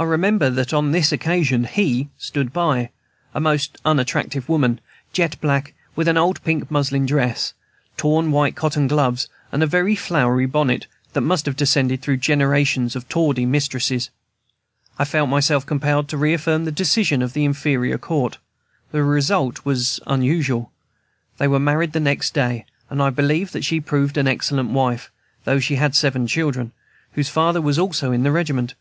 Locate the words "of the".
17.20-17.44